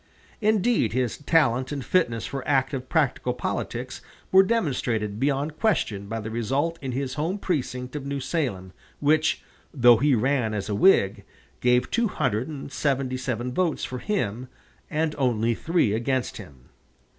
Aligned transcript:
Indeed, 0.41 0.93
his 0.93 1.15
talent 1.19 1.71
and 1.71 1.85
fitness 1.85 2.25
for 2.25 2.41
active 2.47 2.89
practical 2.89 3.35
politics 3.35 4.01
were 4.31 4.41
demonstrated 4.41 5.19
beyond 5.19 5.59
question 5.59 6.07
by 6.07 6.19
the 6.19 6.31
result 6.31 6.79
in 6.81 6.91
his 6.91 7.13
home 7.13 7.37
precinct 7.37 7.95
of 7.95 8.03
New 8.03 8.19
Salem, 8.19 8.73
which, 8.99 9.43
though 9.71 9.97
he 9.97 10.15
ran 10.15 10.55
as 10.55 10.69
a 10.69 10.73
Whig, 10.73 11.23
gave 11.59 11.91
two 11.91 12.07
hundred 12.07 12.47
and 12.47 12.71
seventy 12.71 13.15
seven 13.15 13.53
votes 13.53 13.85
for 13.85 13.99
him 13.99 14.47
and 14.89 15.13
only 15.19 15.53
three 15.53 15.93
against 15.93 16.37
him. 16.37 16.69